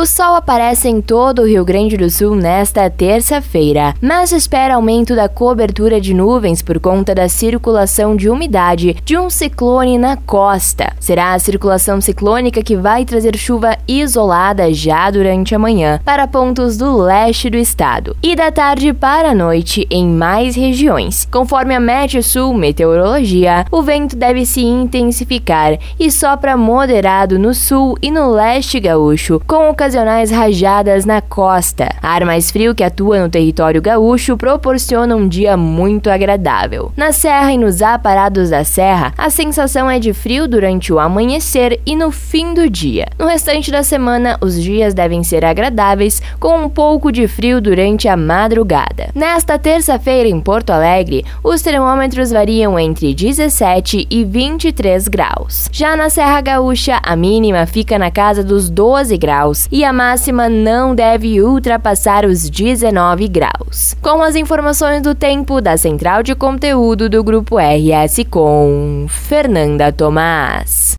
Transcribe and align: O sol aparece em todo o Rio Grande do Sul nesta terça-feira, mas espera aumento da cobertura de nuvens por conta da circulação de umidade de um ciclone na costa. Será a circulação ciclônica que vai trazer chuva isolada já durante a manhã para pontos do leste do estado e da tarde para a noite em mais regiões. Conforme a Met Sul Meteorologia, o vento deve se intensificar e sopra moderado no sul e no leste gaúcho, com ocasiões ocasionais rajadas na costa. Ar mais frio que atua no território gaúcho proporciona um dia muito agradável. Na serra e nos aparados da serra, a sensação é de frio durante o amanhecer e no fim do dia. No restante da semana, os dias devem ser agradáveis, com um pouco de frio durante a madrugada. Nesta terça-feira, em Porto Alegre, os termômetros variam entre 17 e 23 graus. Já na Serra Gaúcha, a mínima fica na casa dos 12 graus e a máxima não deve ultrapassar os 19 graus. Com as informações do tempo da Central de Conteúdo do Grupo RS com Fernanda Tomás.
O 0.00 0.06
sol 0.06 0.34
aparece 0.34 0.88
em 0.88 1.02
todo 1.02 1.42
o 1.42 1.46
Rio 1.46 1.62
Grande 1.62 1.94
do 1.94 2.08
Sul 2.08 2.34
nesta 2.34 2.88
terça-feira, 2.88 3.94
mas 4.00 4.32
espera 4.32 4.76
aumento 4.76 5.14
da 5.14 5.28
cobertura 5.28 6.00
de 6.00 6.14
nuvens 6.14 6.62
por 6.62 6.80
conta 6.80 7.14
da 7.14 7.28
circulação 7.28 8.16
de 8.16 8.30
umidade 8.30 8.96
de 9.04 9.18
um 9.18 9.28
ciclone 9.28 9.98
na 9.98 10.16
costa. 10.16 10.94
Será 10.98 11.34
a 11.34 11.38
circulação 11.38 12.00
ciclônica 12.00 12.62
que 12.62 12.78
vai 12.78 13.04
trazer 13.04 13.36
chuva 13.36 13.76
isolada 13.86 14.72
já 14.72 15.10
durante 15.10 15.54
a 15.54 15.58
manhã 15.58 16.00
para 16.02 16.26
pontos 16.26 16.78
do 16.78 16.96
leste 16.96 17.50
do 17.50 17.58
estado 17.58 18.16
e 18.22 18.34
da 18.34 18.50
tarde 18.50 18.94
para 18.94 19.32
a 19.32 19.34
noite 19.34 19.86
em 19.90 20.08
mais 20.08 20.56
regiões. 20.56 21.28
Conforme 21.30 21.74
a 21.74 21.80
Met 21.80 22.22
Sul 22.22 22.54
Meteorologia, 22.54 23.66
o 23.70 23.82
vento 23.82 24.16
deve 24.16 24.46
se 24.46 24.62
intensificar 24.62 25.78
e 25.98 26.10
sopra 26.10 26.56
moderado 26.56 27.38
no 27.38 27.52
sul 27.52 27.98
e 28.00 28.10
no 28.10 28.30
leste 28.30 28.80
gaúcho, 28.80 29.42
com 29.46 29.68
ocasiões 29.68 29.89
ocasionais 29.90 30.30
rajadas 30.30 31.04
na 31.04 31.20
costa. 31.20 31.92
Ar 32.00 32.24
mais 32.24 32.48
frio 32.48 32.76
que 32.76 32.84
atua 32.84 33.18
no 33.18 33.28
território 33.28 33.82
gaúcho 33.82 34.36
proporciona 34.36 35.16
um 35.16 35.26
dia 35.26 35.56
muito 35.56 36.08
agradável. 36.08 36.92
Na 36.96 37.10
serra 37.10 37.52
e 37.52 37.58
nos 37.58 37.82
aparados 37.82 38.50
da 38.50 38.62
serra, 38.62 39.12
a 39.18 39.28
sensação 39.28 39.90
é 39.90 39.98
de 39.98 40.12
frio 40.12 40.46
durante 40.46 40.92
o 40.92 41.00
amanhecer 41.00 41.80
e 41.84 41.96
no 41.96 42.12
fim 42.12 42.54
do 42.54 42.70
dia. 42.70 43.08
No 43.18 43.26
restante 43.26 43.72
da 43.72 43.82
semana, 43.82 44.38
os 44.40 44.62
dias 44.62 44.94
devem 44.94 45.24
ser 45.24 45.44
agradáveis, 45.44 46.22
com 46.38 46.64
um 46.64 46.68
pouco 46.68 47.10
de 47.10 47.26
frio 47.26 47.60
durante 47.60 48.06
a 48.06 48.16
madrugada. 48.16 49.10
Nesta 49.12 49.58
terça-feira, 49.58 50.28
em 50.28 50.40
Porto 50.40 50.70
Alegre, 50.70 51.24
os 51.42 51.62
termômetros 51.62 52.30
variam 52.30 52.78
entre 52.78 53.12
17 53.12 54.06
e 54.08 54.24
23 54.24 55.08
graus. 55.08 55.68
Já 55.72 55.96
na 55.96 56.08
Serra 56.08 56.40
Gaúcha, 56.40 57.00
a 57.02 57.16
mínima 57.16 57.66
fica 57.66 57.98
na 57.98 58.10
casa 58.10 58.44
dos 58.44 58.70
12 58.70 59.18
graus 59.18 59.66
e 59.80 59.84
a 59.84 59.94
máxima 59.94 60.46
não 60.46 60.94
deve 60.94 61.40
ultrapassar 61.40 62.26
os 62.26 62.50
19 62.50 63.26
graus. 63.28 63.96
Com 64.02 64.22
as 64.22 64.36
informações 64.36 65.00
do 65.00 65.14
tempo 65.14 65.58
da 65.58 65.74
Central 65.74 66.22
de 66.22 66.34
Conteúdo 66.34 67.08
do 67.08 67.24
Grupo 67.24 67.56
RS 67.56 68.26
com 68.30 69.06
Fernanda 69.08 69.90
Tomás. 69.90 70.80